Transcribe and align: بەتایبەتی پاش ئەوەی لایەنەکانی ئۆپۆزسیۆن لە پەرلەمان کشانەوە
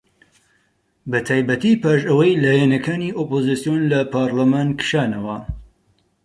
بەتایبەتی 1.11 1.79
پاش 1.83 2.01
ئەوەی 2.09 2.39
لایەنەکانی 2.43 3.15
ئۆپۆزسیۆن 3.19 3.81
لە 3.91 3.99
پەرلەمان 4.11 4.69
کشانەوە 4.79 5.37